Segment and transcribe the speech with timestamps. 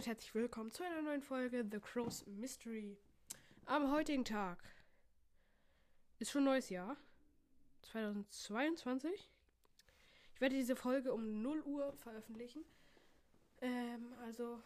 [0.00, 2.96] Und herzlich willkommen zu einer neuen Folge The Crow's Mystery.
[3.66, 4.56] Am heutigen Tag
[6.18, 6.96] ist schon neues Jahr,
[7.82, 9.30] 2022.
[10.32, 12.64] Ich werde diese Folge um 0 Uhr veröffentlichen.
[13.60, 14.62] Ähm, also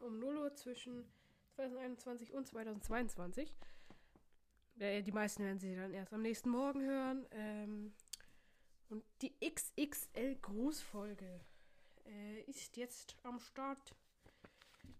[0.00, 1.04] um 0 Uhr zwischen
[1.54, 3.54] 2021 und 2022.
[4.80, 7.26] Äh, die meisten werden sie dann erst am nächsten Morgen hören.
[7.30, 7.94] Ähm,
[8.88, 11.42] und die XXL Grußfolge
[12.06, 13.94] äh, ist jetzt am Start.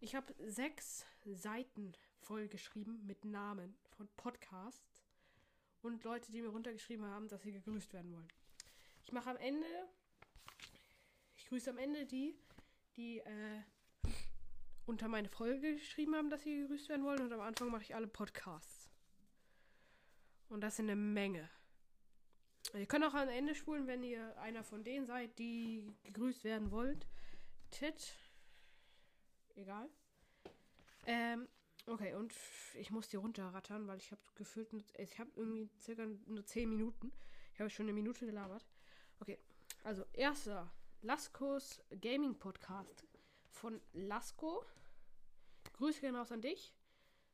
[0.00, 5.05] Ich habe sechs Seiten vollgeschrieben mit Namen von Podcasts
[5.82, 8.28] und Leute, die mir runtergeschrieben haben, dass sie gegrüßt werden wollen.
[9.02, 9.66] Ich mache am Ende,
[11.36, 12.38] ich grüße am Ende die,
[12.96, 13.62] die äh,
[14.86, 17.96] unter meine Folge geschrieben haben, dass sie gegrüßt werden wollen und am Anfang mache ich
[17.96, 18.88] alle Podcasts.
[20.48, 21.50] Und das sind eine Menge.
[22.72, 26.70] Ihr könnt auch am Ende spulen, wenn ihr einer von denen seid, die gegrüßt werden
[26.70, 27.08] wollt.
[27.72, 28.14] Tit.
[29.59, 29.91] Egal.
[31.05, 31.48] Ähm,
[31.87, 32.33] okay, und
[32.75, 37.12] ich muss die runterrattern, weil ich habe gefühlt, ich habe irgendwie circa nur 10 Minuten.
[37.55, 38.64] Ich habe schon eine Minute gelabert.
[39.19, 39.36] Okay,
[39.83, 40.70] also erster
[41.03, 43.05] Laskos Gaming Podcast
[43.48, 44.64] von Lasko.
[45.73, 46.73] Grüße gehen raus an dich.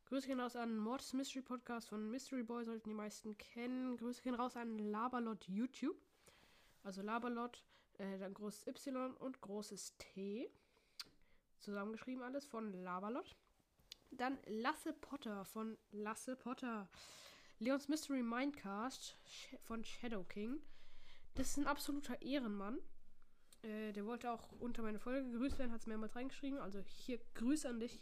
[0.06, 3.98] Grüße gehen raus an Mortis Mystery Podcast von Mystery Boy, sollten die meisten kennen.
[3.98, 6.00] Grüße gehen raus an Labalot YouTube.
[6.84, 7.62] Also Labalot,
[7.98, 10.50] äh, dann großes Y und großes T.
[11.64, 13.34] Zusammengeschrieben alles von Labalot.
[14.10, 16.88] Dann Lasse Potter von Lasse Potter.
[17.58, 19.16] Leons Mystery Mindcast
[19.62, 20.61] von Shadow King.
[21.34, 22.78] Das ist ein absoluter Ehrenmann.
[23.62, 26.58] Äh, der wollte auch unter meine Folge gegrüßt werden, hat es mehrmals reingeschrieben.
[26.58, 28.00] Also hier Grüße an dich.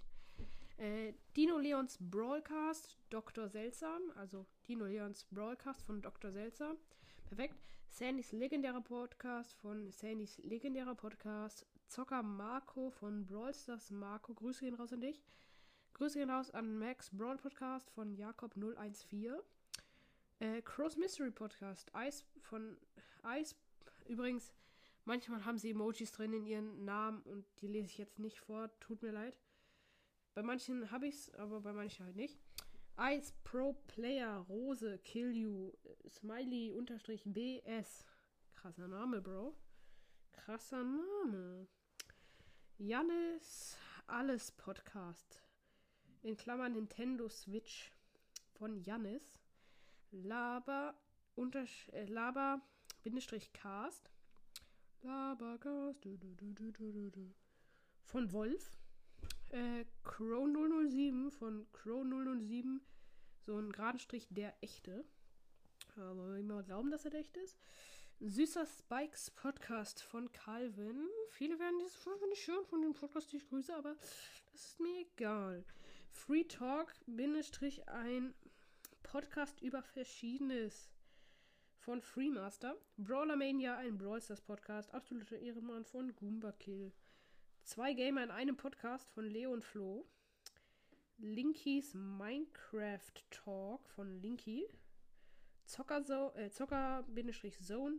[0.79, 3.49] Äh, Dino Leons Brawlcast, Dr.
[3.49, 6.33] Seltsam, also Dino Leons Brawlcast von Dr.
[6.33, 6.77] Seltsam.
[7.27, 7.55] Perfekt.
[7.89, 11.67] Sandys legendärer Podcast von Sandys legendärer Podcast.
[11.93, 14.33] Zocker Marco von Brawl Stars Marco.
[14.33, 15.23] Grüße gehen raus an dich.
[15.93, 19.35] Grüße gehen raus an Max Brawl Podcast von Jakob014.
[20.39, 21.95] Äh, Cross Mystery Podcast.
[21.95, 22.79] Eis von
[23.23, 23.55] Eis.
[24.09, 24.55] Übrigens,
[25.05, 28.71] manchmal haben sie Emojis drin in ihren Namen und die lese ich jetzt nicht vor.
[28.81, 29.39] Tut mir leid.
[30.33, 32.41] Bei manchen habe ich es, aber bei manchen halt nicht.
[32.99, 35.75] Ice Pro Player Rose Kill You
[36.09, 38.07] Smiley unterstrich BS.
[38.55, 39.55] Krasser Name, Bro.
[40.33, 41.69] Krasser Name.
[42.85, 43.79] Jannis
[44.09, 45.41] Alles Podcast.
[46.25, 47.93] In Klammern Nintendo Switch
[48.59, 49.39] von Jannis.
[50.11, 50.97] Laber
[51.37, 52.61] untersch äh, Laber
[53.05, 54.11] Bindestrich Cast.
[55.03, 56.05] Labercast.
[56.05, 57.35] Du, du, du,
[58.03, 58.77] von Wolf
[59.51, 60.49] äh, Crow
[60.91, 62.81] 007 von Crow 007.
[63.47, 65.05] So ein geraden Strich der echte.
[65.95, 67.57] Aber wir mal glauben, dass er der echte ist.
[68.25, 71.09] Süßer Spikes Podcast von Calvin.
[71.31, 73.97] Viele werden dieses Folge nicht hören von dem Podcast, die ich grüße, aber
[74.53, 75.65] das ist mir egal.
[76.09, 78.33] Free Talk, Bindestrich ein
[79.03, 80.89] Podcast über Verschiedenes
[81.79, 82.77] von Freemaster.
[82.97, 84.95] Brawler Mania, ein Brawl Stars Podcast.
[84.95, 86.93] Absoluter Ehrenmann von Goomba Kill.
[87.65, 90.07] Zwei Gamer in einem Podcast von Leo und Flo.
[91.19, 94.69] Linkies Minecraft Talk von Linky.
[95.65, 97.05] Zocker, äh, Zocker
[97.63, 97.99] Zone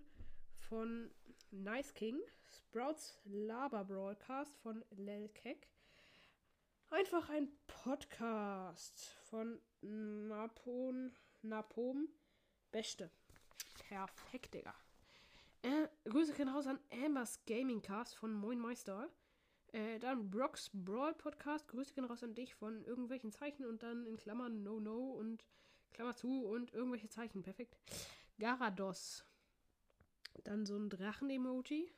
[0.73, 1.11] von
[1.51, 2.19] Nice King.
[2.49, 5.67] Sprouts Laber Broadcast von Lelkek.
[6.89, 11.11] Einfach ein Podcast von Napon,
[11.43, 12.09] Napom
[12.71, 13.11] Beste.
[13.87, 14.73] Perfekt, Digga.
[15.61, 19.11] Äh, Grüße gehen raus an Ambers Gaming Cast von Moin Meister.
[19.73, 21.67] Äh, dann Brocks Brawl Podcast.
[21.67, 25.45] Grüße gehen raus an dich von irgendwelchen Zeichen und dann in Klammern No No und
[25.91, 27.43] Klammer zu und irgendwelche Zeichen.
[27.43, 27.77] Perfekt.
[28.39, 29.23] Garados.
[30.43, 31.91] Dann so ein Drachen-Emoji.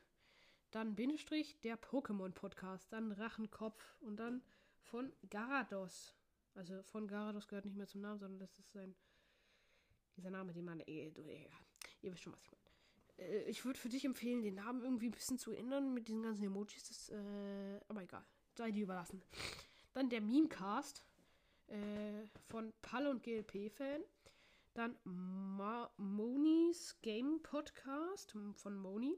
[0.70, 2.92] Dann Bindestrich der Pokémon Podcast.
[2.92, 3.96] Dann Drachenkopf.
[4.00, 4.42] Und dann
[4.82, 6.14] von Garados.
[6.54, 8.94] Also von Garados gehört nicht mehr zum Namen, sondern das ist sein.
[10.16, 10.80] Dieser Name, den man.
[10.86, 11.48] Eh, du, eh,
[12.02, 12.66] ihr wisst schon, was ich meine
[13.18, 16.22] äh, ich würde für dich empfehlen, den Namen irgendwie ein bisschen zu ändern mit diesen
[16.22, 16.88] ganzen Emojis.
[16.88, 18.24] Das, äh, aber egal.
[18.56, 19.22] Sei dir überlassen.
[19.92, 21.04] Dann der Memecast
[21.68, 24.02] äh, von Pall und GLP-Fan.
[24.76, 29.16] Dann Ma Monis Game Podcast von Moni.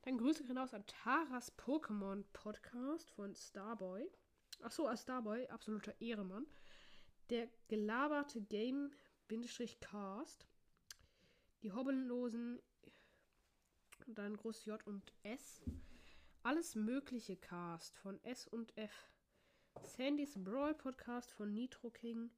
[0.00, 4.10] Dann Grüße hinaus an Taras Pokémon Podcast von Starboy.
[4.62, 6.46] Achso, als Starboy, absoluter Ehremann.
[7.28, 8.78] Der gelaberte Game-Cast.
[11.62, 12.58] Die Hobbellosen
[14.06, 15.60] und dann groß J und S.
[16.42, 19.06] Alles mögliche Cast von S und F.
[19.82, 22.30] Sandys Brawl Podcast von Nitro King.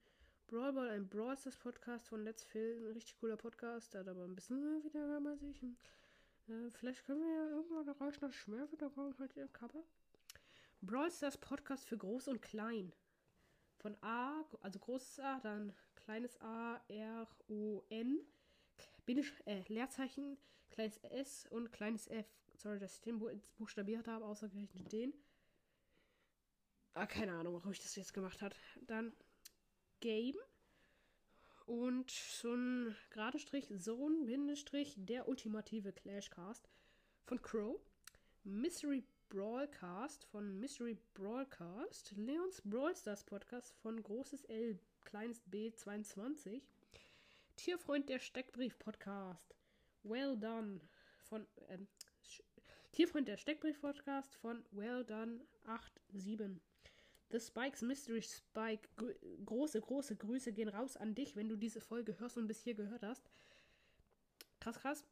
[0.55, 2.77] Brawl Ball, ein Brawl Stars Podcast von Let's Phil.
[2.79, 3.93] Ein richtig cooler Podcast.
[3.97, 5.61] Hat aber ein bisschen wieder bei sich.
[5.65, 9.83] Äh, vielleicht können wir ja irgendwann erreichen, dass ich mehr wieder brauchen halt ihr Cover.
[10.81, 12.93] Brawl Stars Podcast für Groß und Klein.
[13.79, 18.21] Von A, also großes A, dann kleines A, R, O, N,
[19.07, 20.39] Bindesch äh, Leerzeichen,
[20.71, 22.29] kleines S und kleines F.
[22.55, 23.21] Sorry, dass ich den
[23.57, 25.15] buchstabiert habe, außergerechnet den.
[26.93, 28.55] Ah, keine Ahnung, warum ich das jetzt gemacht habe.
[28.83, 29.13] Dann
[30.05, 30.37] Game
[31.65, 36.69] und so ein gerade Strich, so ein Bindestrich, der ultimative Clashcast
[37.25, 37.81] von Crow.
[38.43, 42.13] Mystery Brawlcast von Mystery Brawlcast.
[42.19, 46.63] Leons Brawlstars Podcast von großes L, kleines B 22.
[47.57, 49.57] Tierfreund der Steckbrief Podcast.
[50.03, 50.83] Well done
[51.23, 51.89] von ähm,
[52.93, 55.41] Tierfreund der Steckbrief Podcast von Well done
[56.13, 56.74] 87.
[57.35, 58.89] The Spikes Mystery Spike.
[59.45, 62.75] große, große Grüße gehen raus an dich, wenn du diese Folge hörst und bis hier
[62.75, 63.29] gehört hast.
[64.61, 65.05] Krass, krass.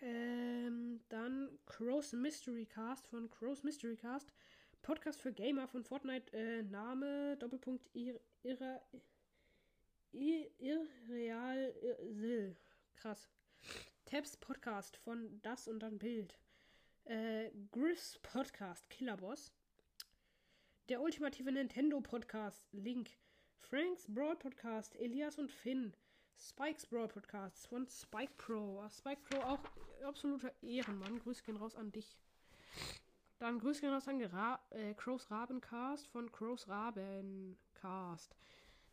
[0.00, 4.32] Ähm, dann Crow's Mystery Cast von Crow's Mystery Cast.
[4.80, 6.32] Podcast für Gamer von Fortnite.
[6.32, 8.80] Äh, Name, Doppelpunkt, ir, irre,
[10.12, 12.56] ir, irreal, ir,
[12.96, 13.28] Krass.
[14.06, 16.38] Tabs Podcast von Das und dann Bild.
[17.04, 19.52] Äh, Griffs Podcast, Killerboss.
[20.88, 23.10] Der ultimative Nintendo Podcast, Link.
[23.58, 25.92] Franks Brawl Podcast, Elias und Finn.
[26.38, 28.80] Spikes Brawl Podcasts von Spike Pro.
[28.80, 29.58] Ah, Spike Pro auch
[30.02, 31.18] absoluter Ehrenmann.
[31.18, 32.16] Grüße gehen raus an dich.
[33.38, 38.34] Dann Grüße gehen raus an Ra äh, Crows Rabencast von Crows Rabencast.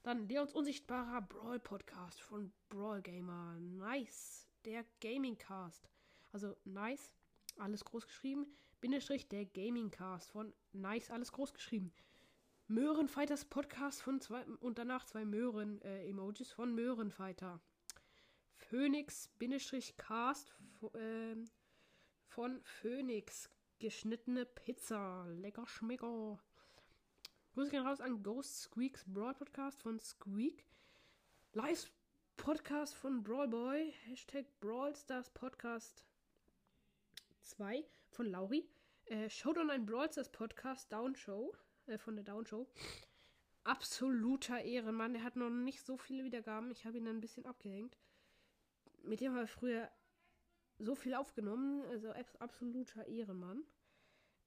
[0.03, 3.57] Dann Leons unsichtbarer Brawl Podcast von Brawl Gamer.
[3.57, 4.49] Nice.
[4.65, 5.89] Der Gaming Cast.
[6.33, 7.13] Also nice.
[7.57, 8.47] Alles groß geschrieben.
[8.85, 11.91] Bindestrich der Gaming Cast von Nice, alles groß geschrieben.
[12.67, 17.59] Möhrenfighters Podcast von zwei und danach zwei Möhren-Emojis äh, von Möhrenfighter.
[18.57, 20.53] Phoenix Bindestrich Cast
[20.93, 21.35] äh,
[22.27, 23.49] von Phoenix
[23.79, 25.25] geschnittene Pizza.
[25.29, 26.37] Lecker schmecker.
[27.55, 30.63] Grüße gehen raus an Ghost Squeaks Broad Podcast von Squeak.
[31.53, 31.89] Live
[32.37, 33.91] Podcast von Brawlboy.
[34.05, 36.05] Hashtag Brawlstars Podcast
[37.41, 38.69] 2 von Lauri.
[39.05, 41.53] Äh, Showdown ein Brawl Stars Podcast, Down Show,
[41.85, 42.67] äh, von der Down Show.
[43.63, 45.13] Absoluter Ehrenmann.
[45.13, 46.71] Der hat noch nicht so viele Wiedergaben.
[46.71, 47.97] Ich habe ihn dann ein bisschen abgehängt.
[49.03, 49.91] Mit dem habe ich früher
[50.79, 51.83] so viel aufgenommen.
[51.83, 53.63] Also absoluter Ehrenmann.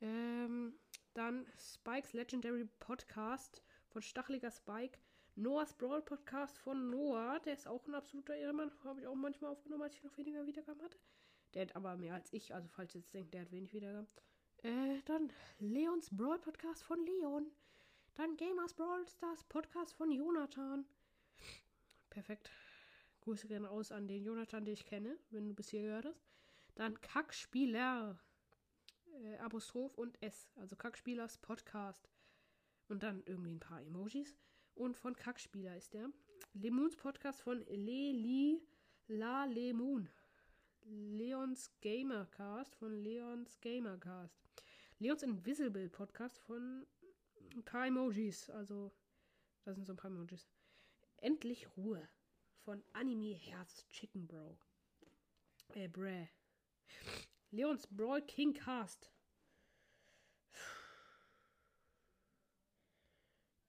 [0.01, 0.75] Ähm,
[1.15, 4.99] dann Spikes Legendary Podcast von Stacheliger Spike.
[5.37, 7.39] Noahs Brawl Podcast von Noah.
[7.45, 8.73] Der ist auch ein absoluter Ehrenmann.
[8.83, 10.99] Habe ich auch manchmal aufgenommen, als ich noch weniger Wiedergaben hatte.
[11.55, 12.53] Der hat aber mehr als ich.
[12.55, 14.09] Also falls ihr jetzt denkt, der hat wenig Wiedergaben.
[14.63, 17.47] Äh, dann Leons Brawl Podcast von Leon.
[18.15, 20.85] Dann Gamers Brawl Stars Podcast von Jonathan.
[22.11, 22.51] Perfekt.
[23.21, 26.25] Grüße gerne aus an den Jonathan, den ich kenne, wenn du bis hier gehört hast.
[26.75, 28.19] Dann Kackspieler.
[29.23, 30.51] Äh, Apostroph und S.
[30.57, 32.09] Also Kackspielers Podcast.
[32.89, 34.37] Und dann irgendwie ein paar Emojis.
[34.75, 36.11] Und von Kackspieler ist der.
[36.55, 38.61] Lemoons Podcast von Leli
[39.07, 40.09] La Lemoon.
[40.91, 44.41] Leons Gamercast von Leons Gamercast.
[44.99, 46.87] Leons Invisible Podcast von
[47.55, 48.49] ein paar Emojis.
[48.49, 48.91] Also,
[49.65, 50.49] da sind so ein paar Emojis.
[51.19, 52.09] Endlich Ruhe
[52.65, 54.59] von Anime Herz Chicken Bro.
[55.75, 56.29] Äh, Bräh.
[57.51, 59.13] Leons Brawl King Cast.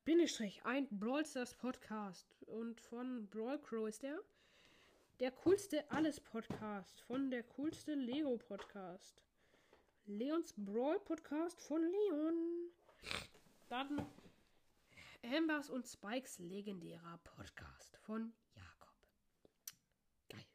[0.06, 2.34] Bindestrich, ein Brawl Stars Podcast.
[2.46, 4.20] Und von Brawl Crow ist der.
[5.20, 7.02] Der coolste Alles Podcast.
[7.02, 9.22] Von der coolste Lego Podcast.
[10.06, 12.72] Leons Brawl Podcast von Leon.
[13.68, 14.06] Dann
[15.22, 18.96] Ambers und Spikes legendärer Podcast von Jakob.
[20.30, 20.46] Geil.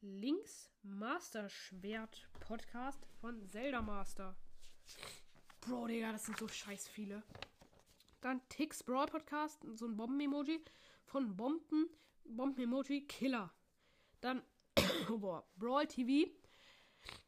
[0.00, 4.34] Links Master Schwert Podcast von Zelda Master.
[5.60, 7.22] Bro, Digga, das sind so scheiß viele.
[8.22, 10.64] Dann Tix Brawl Podcast, so ein Bomben-Emoji
[11.04, 11.90] von Bomben,
[12.24, 13.52] Bomben-Emoji Killer.
[14.24, 14.42] Dann
[15.20, 16.32] boah, Brawl TV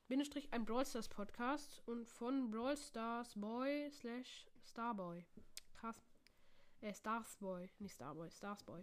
[0.08, 5.22] Bindestrich ein Brawl Stars Podcast und von Brawl Stars Boy slash Starboy.
[5.74, 6.08] Krass.
[6.80, 8.82] Äh, Starsboy, nicht Starboy, Starsboy.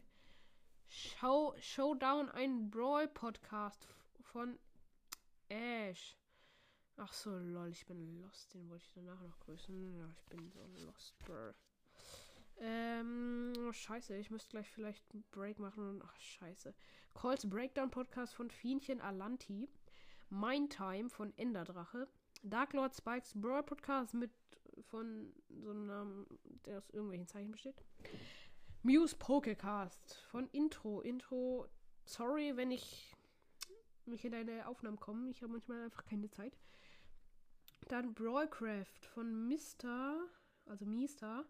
[0.90, 3.88] Show, Showdown, ein Brawl Podcast
[4.22, 4.60] von
[5.50, 6.16] Ash.
[6.98, 8.54] Ach so, lol, ich bin lost.
[8.54, 9.92] Den wollte ich danach noch grüßen.
[9.96, 11.56] Ja, ich bin so lost, bro.
[12.58, 16.74] Ähm, oh, scheiße, ich müsste gleich vielleicht einen Break machen und, ach, scheiße.
[17.14, 19.70] Calls Breakdown Podcast von Fienchen Alanti.
[20.30, 22.08] Mein Time von Enderdrache.
[22.44, 24.32] Dark Lord Spikes Brawl Podcast mit
[24.90, 26.26] von so einem,
[26.66, 27.84] der aus irgendwelchen Zeichen besteht.
[28.82, 31.02] Muse Pokecast von Intro.
[31.02, 31.68] Intro,
[32.06, 33.16] sorry, wenn ich
[34.06, 35.30] mich in deine Aufnahmen komme.
[35.30, 36.58] Ich habe manchmal einfach keine Zeit.
[37.88, 40.28] Dann Brawlcraft von Mr.,
[40.66, 41.46] also Mister,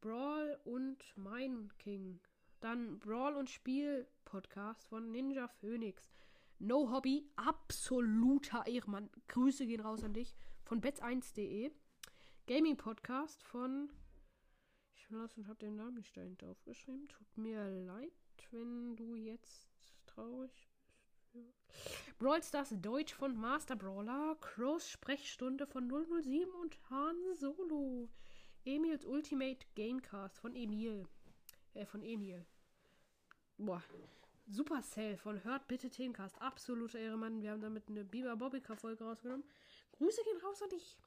[0.00, 2.20] Brawl und Mein King.
[2.60, 6.10] Dann Brawl und Spiel Podcast von Ninja Phoenix.
[6.58, 9.10] No Hobby, absoluter Ehrenmann.
[9.28, 10.34] Grüße gehen raus an dich.
[10.64, 11.70] Von bet1.de.
[12.46, 13.90] Gaming Podcast von.
[14.94, 17.08] Ich habe den Namen nicht dahinter aufgeschrieben.
[17.08, 18.12] Tut mir leid,
[18.50, 19.68] wenn du jetzt
[20.06, 20.68] traurig
[21.32, 22.18] bist.
[22.18, 24.36] Brawl Stars Deutsch von Master Brawler.
[24.40, 28.08] Crows Sprechstunde von 007 und Han Solo.
[28.66, 31.06] Emils Ultimate Gamecast von Emil.
[31.74, 32.44] Äh, von Emil.
[33.56, 33.82] Boah.
[34.48, 36.40] Supercell von Hört bitte Themencast.
[36.40, 37.42] Absoluter Ehremann.
[37.42, 39.44] Wir haben damit eine Biber Bobbycar-Folge rausgenommen.
[39.92, 40.98] Grüße gehen raus an dich.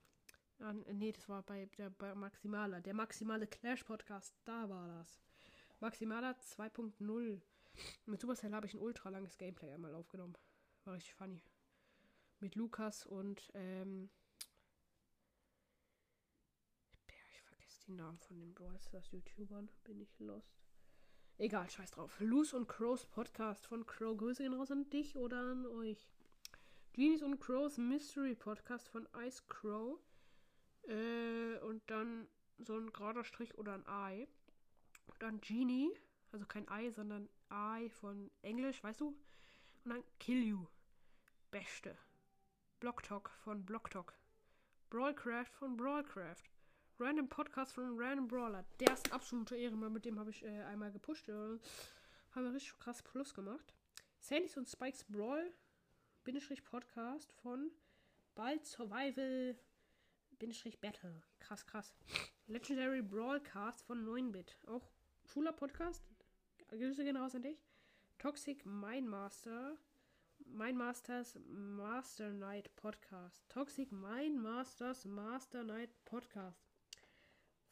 [0.59, 2.81] Ah, nee, das war bei der bei Maximaler.
[2.81, 4.35] Der maximale Clash-Podcast.
[4.43, 5.21] Da war das.
[5.79, 7.41] Maximaler 2.0.
[8.05, 10.37] Mit Supercell habe ich ein ultra langes Gameplay einmal aufgenommen.
[10.83, 11.41] War richtig funny.
[12.39, 14.09] Mit Lukas und, ähm.
[17.07, 19.67] Ich vergesse die Namen von den Brawl Stars YouTubern.
[19.83, 20.61] Bin ich lost.
[21.39, 22.19] Egal, scheiß drauf.
[22.19, 24.15] Loose und Crows Podcast von Crow.
[24.15, 26.07] Grüße gehen raus an dich oder an euch.
[26.93, 29.99] Genies und Crows Mystery Podcast von Ice Crow.
[30.83, 32.27] Äh, und dann
[32.59, 34.27] so ein gerader Strich oder ein Ei.
[35.07, 35.91] Und dann Genie,
[36.31, 39.17] also kein Ei, sondern Ei von Englisch, weißt du?
[39.83, 40.67] Und dann Kill You.
[41.49, 41.97] Beste.
[42.79, 44.13] Blocktalk von Blocktalk.
[44.91, 46.58] Brawlcraft von Brawlcraft.
[47.01, 48.65] Random Podcast von Random Brawler.
[48.81, 49.93] Der ist ein absoluter Ehrenmann.
[49.93, 51.29] Mit dem habe ich äh, einmal gepusht.
[51.29, 53.73] Äh, haben wir richtig krass Plus gemacht.
[54.19, 55.53] Sandys und Spikes Brawl.
[56.25, 57.71] Bindestrich Podcast von
[58.35, 59.57] Bald Survival.
[60.39, 61.23] Bindestrich Battle.
[61.39, 61.95] Krass, krass.
[62.47, 64.57] Legendary Brawlcast von 9-Bit.
[64.67, 64.91] Auch
[65.33, 66.03] cooler Podcast.
[66.67, 67.65] Grüße gehen raus an dich.
[68.17, 69.77] Toxic Mindmaster.
[70.39, 73.41] Mindmasters Master Night Podcast.
[73.47, 76.68] Toxic Mindmasters Master Night Podcast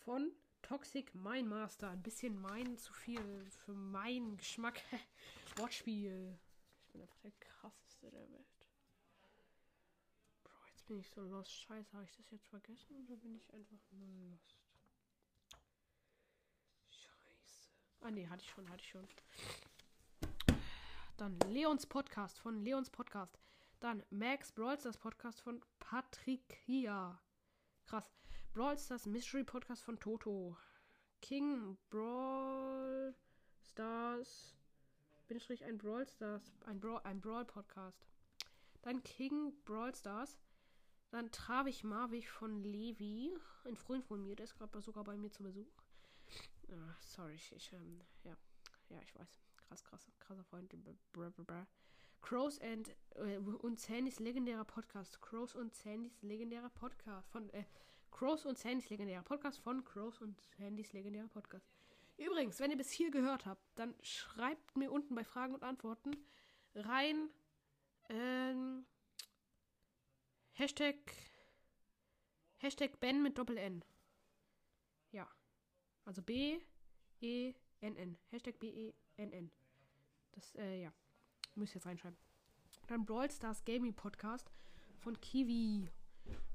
[0.08, 1.90] von Toxic Mine Master.
[1.90, 4.82] Ein bisschen Mine zu viel für meinen Geschmack.
[5.58, 6.40] Wortspiel.
[6.80, 8.68] Ich bin einfach der krasseste der Welt.
[10.46, 11.52] Bro, jetzt bin ich so lost.
[11.52, 14.56] Scheiße, habe ich das jetzt vergessen oder bin ich einfach nur lost?
[16.90, 17.70] Scheiße.
[18.00, 19.08] Ah, nee, hatte ich schon, hatte ich schon.
[21.18, 23.38] Dann Leons Podcast von Leons Podcast.
[23.82, 27.22] Dann Max Brawlstars Podcast von Patricia.
[27.88, 28.10] Krass.
[28.54, 30.58] Brawl Stars Mystery Podcast von Toto.
[31.22, 33.16] King Brawl
[33.62, 34.56] Stars.
[35.28, 36.54] Bin ich ein Brawl Stars.
[36.66, 38.06] Ein Brawl, ein Brawl Podcast.
[38.82, 40.38] Dann King Brawl Stars.
[41.12, 43.38] Dann Travich Marvich von Levi.
[43.66, 45.72] Ein Freund von mir, der ist gerade sogar bei mir zu Besuch.
[46.70, 48.36] Ah, sorry, ich, ich ähm, ja.
[48.90, 49.40] Ja, ich weiß.
[49.68, 50.74] Krass, krass, krasser Freund.
[52.22, 55.22] Crows and äh, und Sandys legendärer Podcast.
[55.22, 57.64] Crows und Sandys legendärer Podcast von äh,
[58.12, 61.68] Crows und Sandys legendärer Podcast von Crows und Sandys legendärer Podcast.
[62.18, 66.12] Übrigens, wenn ihr bis hier gehört habt, dann schreibt mir unten bei Fragen und Antworten
[66.74, 67.30] rein
[68.10, 68.86] ähm,
[70.54, 70.96] Hashtag
[72.58, 73.86] Hashtag Ben mit Doppel N.
[75.12, 75.30] Ja.
[76.06, 76.60] Also B
[77.22, 78.18] E N N.
[78.32, 79.52] Hashtag B E N N.
[80.32, 80.94] Das, äh, ja.
[81.54, 82.18] Müsst ihr jetzt reinschreiben.
[82.88, 84.50] Dann Brawl Stars Gaming Podcast
[85.00, 85.92] von Kiwi.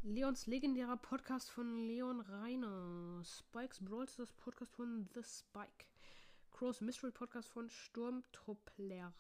[0.04, 3.22] Leons legendärer Podcast von Leon Reiner.
[3.24, 5.86] Spikes Brawl Stars Podcast von The Spike.
[6.50, 9.14] Crows Mystery Podcast von Sturmtruppler.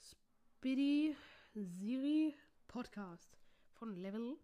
[0.00, 1.16] Spiddy
[1.54, 2.34] Siri
[2.66, 3.38] Podcast
[3.74, 4.36] von Level.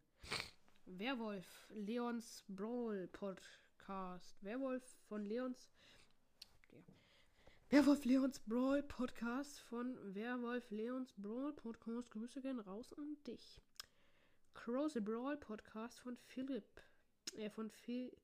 [0.87, 4.43] Werwolf Leons Brawl Podcast.
[4.43, 5.73] Werwolf von Leons.
[6.71, 6.79] Ja.
[7.71, 12.11] Werwolf Leons Brawl Podcast von Werwolf Leons Brawl Podcast.
[12.13, 13.61] Grüße gehen raus an dich.
[14.65, 16.81] Crows Brawl Podcast von Philipp.
[17.37, 18.17] Äh, von Phil,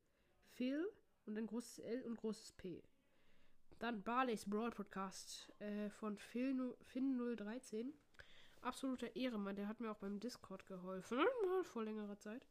[0.52, 0.88] Phil
[1.26, 2.80] und ein großes L und großes P.
[3.80, 7.92] Dann Barley's Brawl Podcast äh, von Phil, Finn013.
[8.60, 11.18] Absoluter Ehrenmann, der hat mir auch beim Discord geholfen.
[11.64, 12.46] Vor längerer Zeit.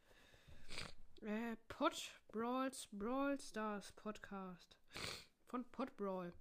[1.22, 4.76] Äh, Pot Brawls Brawl Stars Podcast.
[5.46, 6.34] Von Pot Brawl.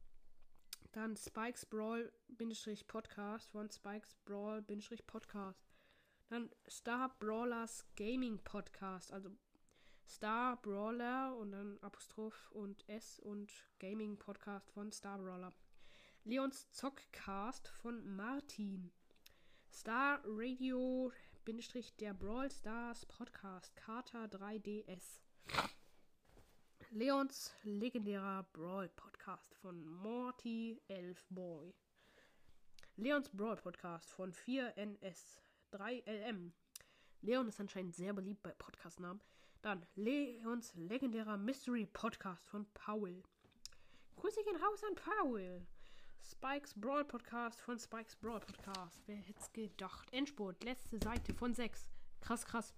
[0.91, 2.13] Dann Spikes Brawl
[2.89, 4.65] Podcast von Spikes Brawl
[5.07, 5.66] Podcast.
[6.29, 9.13] Dann Star Brawlers Gaming Podcast.
[9.13, 9.31] Also
[10.09, 15.53] Star Brawler und dann Apostroph und S und Gaming Podcast von Star Brawler.
[16.25, 18.91] Leons Zockcast von Martin.
[19.73, 21.13] Star Radio
[21.45, 23.77] Bindestrich der Brawl Stars Podcast.
[23.77, 25.21] Carter 3DS.
[26.91, 31.73] Leons legendärer Brawl Podcast von Morty Elfboy.
[32.97, 35.46] Leons Brawl Podcast von 4NS.
[35.77, 36.53] 3LM.
[37.21, 39.21] Leon ist anscheinend sehr beliebt bei Podcastnamen.
[39.61, 43.23] Dann Leons legendärer Mystery Podcast von Paul.
[44.17, 45.67] Grüße gehen raus an Paul.
[46.23, 49.03] Spikes Brawl Podcast von Spikes Brawl Podcast.
[49.05, 50.11] Wer hätte es gedacht?
[50.13, 51.91] Endspurt, letzte Seite von 6.
[52.23, 52.73] Krass, krass.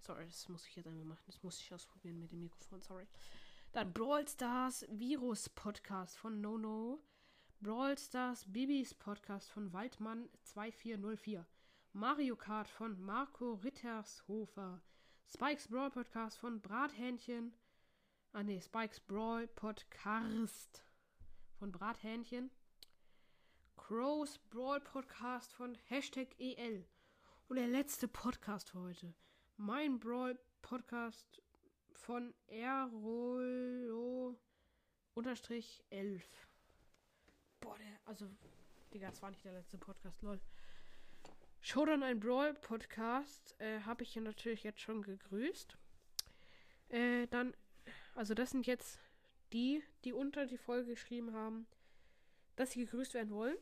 [0.00, 1.24] Sorry, das muss ich jetzt einmal machen.
[1.26, 2.80] Das muss ich ausprobieren mit dem Mikrofon.
[2.80, 3.06] Sorry.
[3.72, 7.02] Dann Brawl Stars Virus Podcast von Nono.
[7.62, 11.46] Brawl Stars Bibis Podcast von Waldmann 2404.
[11.92, 14.82] Mario Kart von Marco Rittershofer.
[15.32, 17.54] Spikes Brawl Podcast von Brathähnchen.
[18.32, 20.84] Ah ne, Spikes Brawl Podcast
[21.60, 22.50] von Brathähnchen.
[23.76, 26.84] Crows Brawl Podcast von Hashtag EL.
[27.46, 29.14] Und der letzte Podcast für heute.
[29.56, 31.40] Mein Brawl Podcast
[31.92, 34.36] von Erolo
[35.14, 36.24] unterstrich 11.
[37.62, 38.28] Boah, der, also,
[38.92, 40.40] Digga, das war nicht der letzte Podcast, lol.
[41.60, 45.78] Showdown ein Brawl Podcast äh, habe ich hier natürlich jetzt schon gegrüßt.
[46.88, 47.54] Äh, dann,
[48.16, 48.98] also das sind jetzt
[49.52, 51.68] die, die unter die Folge geschrieben haben,
[52.56, 53.56] dass sie gegrüßt werden wollen.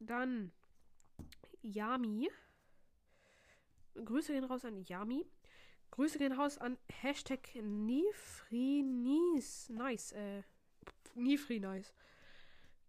[0.00, 0.52] Dann
[1.62, 2.30] Yami.
[3.94, 5.24] Grüße gehen raus an Yami.
[5.92, 8.10] Grüße gehen raus an Hashtag Nifrinis.
[9.70, 10.12] Nice.
[10.12, 10.42] Äh,
[11.14, 11.94] Nifri nice.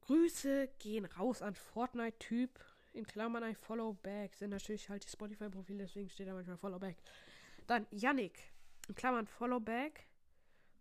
[0.06, 2.60] Grüße gehen raus an Fortnite-Typ.
[2.94, 4.36] In Klammern ein Follow-Back.
[4.36, 6.98] Sind natürlich halt die Spotify-Profile, deswegen steht da manchmal Follow-Back.
[7.68, 8.40] Dann Yannick.
[8.88, 10.06] In Klammern Follow-Back.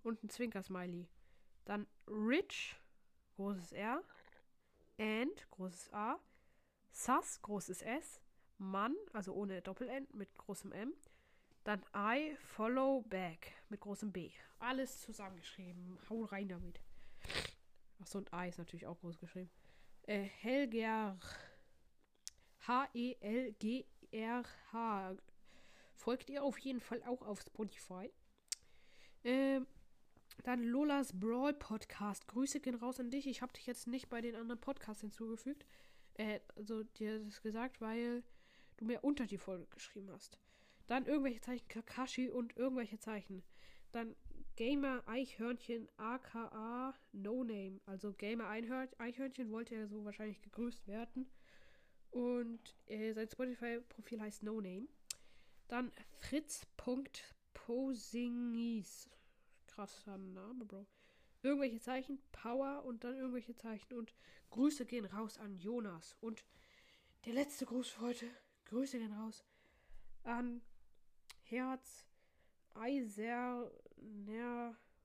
[0.03, 1.09] Und ein Zwinker-Smiley.
[1.65, 2.77] Dann Rich.
[3.37, 4.03] Großes R.
[4.99, 5.51] And.
[5.51, 6.21] Großes A.
[6.93, 7.41] Sus.
[7.41, 8.21] Großes S.
[8.59, 8.95] Mann.
[9.15, 10.07] Also ohne Doppel-N.
[10.13, 10.93] Mit großem M.
[11.65, 12.37] Dann I.
[12.37, 13.53] Follow Back.
[13.71, 14.31] Mit großem B.
[14.59, 15.99] Alles zusammengeschrieben.
[16.11, 16.79] Hau rein damit.
[17.99, 19.51] Achso, und I ist natürlich auch groß geschrieben.
[20.03, 21.19] Äh, Helger.
[22.67, 23.87] H-E-L-G-R-H.
[25.95, 28.11] Folgt ihr auf jeden Fall auch auf Spotify.
[29.23, 29.67] Ähm,
[30.43, 32.27] dann Lolas Brawl Podcast.
[32.29, 33.27] Grüße gehen raus an dich.
[33.27, 35.65] Ich habe dich jetzt nicht bei den anderen Podcasts hinzugefügt.
[36.15, 38.23] Äh, also dir das gesagt, weil
[38.77, 40.39] du mir unter die Folge geschrieben hast.
[40.87, 43.43] Dann irgendwelche Zeichen Kakashi und irgendwelche Zeichen.
[43.93, 44.17] Dann
[44.57, 47.81] Gamer Eichhörnchen aka No Name.
[47.87, 51.29] Also Gamer Eichhörnchen wollte er so wahrscheinlich gegrüßt werden.
[52.11, 54.87] Und äh, sein Spotify-Profil heißt No Name.
[55.67, 59.11] Dann Fritz.posingis.
[59.67, 60.87] Krasser Name, Bro.
[61.43, 63.95] Irgendwelche Zeichen, Power und dann irgendwelche Zeichen.
[63.95, 64.15] Und
[64.51, 66.17] Grüße gehen raus an Jonas.
[66.21, 66.45] Und
[67.25, 68.31] der letzte Gruß für heute.
[68.67, 69.45] Grüße gehen raus
[70.23, 70.63] an
[71.43, 72.07] Herz
[72.75, 73.71] Eiserner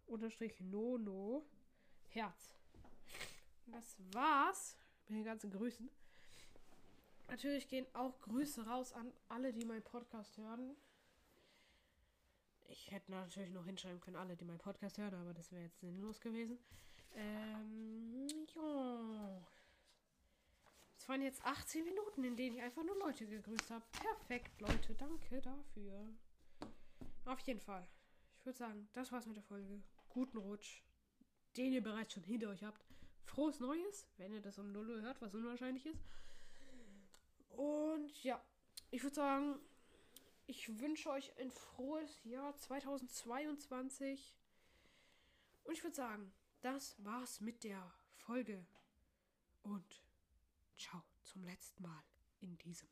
[0.08, 1.46] unterstrich Nono
[2.08, 2.56] Herz.
[3.68, 4.78] Das war's
[5.08, 5.90] mit den ganzen Grüßen.
[7.30, 10.76] Natürlich gehen auch Grüße raus an alle, die meinen Podcast hören.
[12.70, 15.80] Ich hätte natürlich noch hinschreiben können, alle, die meinen Podcast hören, aber das wäre jetzt
[15.80, 16.58] sinnlos gewesen.
[17.16, 19.48] Ähm, ja.
[20.98, 23.86] Es waren jetzt 18 Minuten, in denen ich einfach nur Leute gegrüßt habe.
[23.92, 24.94] Perfekt, Leute.
[24.96, 26.08] Danke dafür.
[27.30, 27.88] Auf jeden Fall.
[28.40, 29.84] Ich würde sagen, das war's mit der Folge.
[30.10, 30.82] Guten Rutsch,
[31.58, 32.84] den ihr bereits schon hinter euch habt.
[33.24, 36.04] Frohes Neues, wenn ihr das um 0 Uhr hört, was unwahrscheinlich ist.
[37.50, 38.44] Und ja,
[38.90, 39.60] ich würde sagen,
[40.48, 44.36] ich wünsche euch ein frohes Jahr 2022.
[45.66, 48.66] Und ich würde sagen, das war's mit der Folge.
[49.62, 50.04] Und
[50.80, 52.04] ciao zum letzten Mal
[52.40, 52.90] in diesem